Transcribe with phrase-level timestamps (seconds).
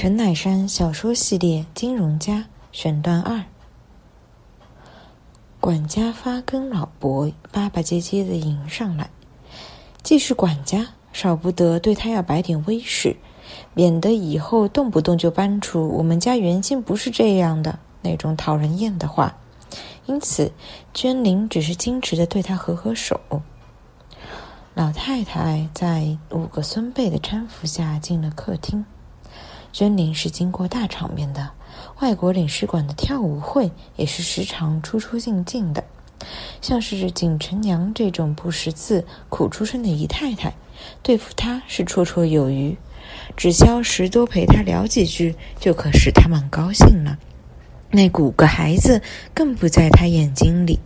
[0.00, 2.34] 陈乃山小说系列《金融家》
[2.70, 3.42] 选段二。
[5.58, 9.10] 管家发跟老伯巴巴结结的迎上来，
[10.04, 13.16] 既是管家，少不得对他要摆点威势，
[13.74, 19.36] 免得以后动不动就搬出“我们家原先不是这样的”那种讨人厌的话。
[20.06, 20.52] 因此，
[20.94, 23.20] 娟玲只是矜持的对他合合手。
[24.74, 28.84] 老太太在五个孙辈的搀扶下进了客厅。
[29.78, 31.50] 娟玲是经过大场面的，
[32.00, 35.84] 外国领事馆的跳舞会也是时常出出进进的。
[36.60, 40.52] 像是景成娘这种不识字、苦出身的姨太太，
[41.00, 42.76] 对付她是绰绰有余，
[43.36, 47.16] 只消时多陪她聊几句，就可使她蛮高兴了。
[47.92, 49.00] 那五个孩子
[49.32, 50.80] 更不在她眼睛里，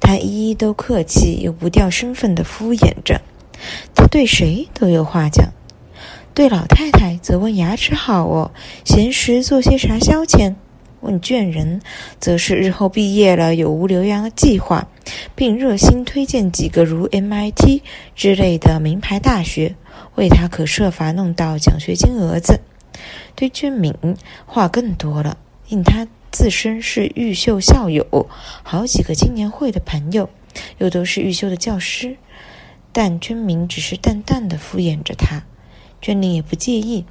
[0.00, 3.20] 她一一都客气又不掉身份的敷衍着，
[3.94, 5.52] 她对谁都有话讲。
[6.40, 8.50] 对老太太则问牙齿好哦，
[8.82, 10.54] 闲时做些啥消遣？
[11.02, 11.82] 问眷人，
[12.18, 14.88] 则是日后毕业了有无留洋的计划，
[15.34, 17.82] 并热心推荐几个如 MIT
[18.16, 19.74] 之类的名牌大学，
[20.14, 22.60] 为他可设法弄到奖学金额子。
[23.34, 23.94] 对俊敏
[24.46, 25.36] 话更多了，
[25.68, 28.26] 因他自身是玉秀校友，
[28.62, 30.30] 好几个青年会的朋友，
[30.78, 32.16] 又都是玉秀的教师，
[32.92, 35.42] 但君敏只是淡淡的敷衍着他。
[36.00, 37.04] 娟玲也不介意，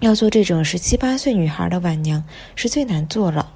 [0.00, 2.22] 要做这种十七八岁女孩的晚娘
[2.54, 3.52] 是最难做了。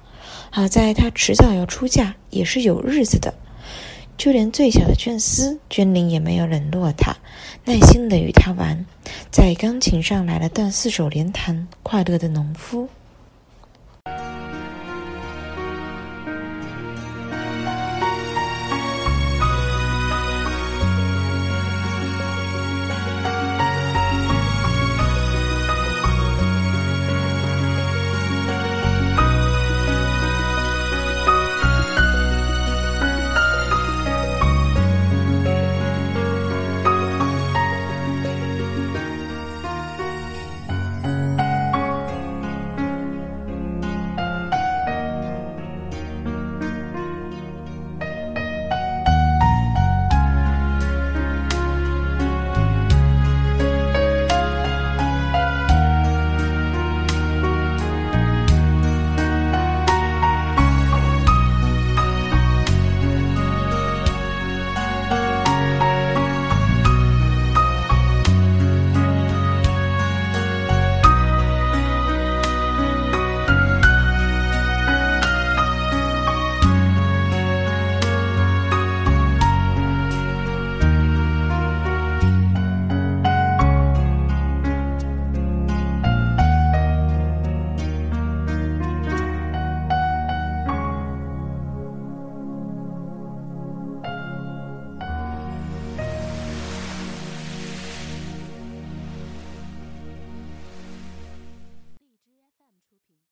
[0.49, 3.33] 好在她迟早要出嫁，也是有日子的。
[4.17, 7.15] 就连最小的娟丝，娟玲也没有冷落她，
[7.65, 8.85] 耐心的与她玩，
[9.29, 12.87] 在钢琴上来了段四手联弹，快乐的农夫。